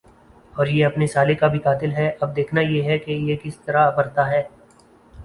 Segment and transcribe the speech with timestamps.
[0.53, 3.57] اور یہ اپنے سالے کا بھی قاتل ھے۔ اب دیکھنا یہ ھے کہ یہ کس
[3.57, 4.41] طرع مرتا ھے۔